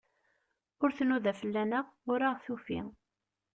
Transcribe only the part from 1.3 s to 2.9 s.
fell-aneɣ, ur aɣ-tufi.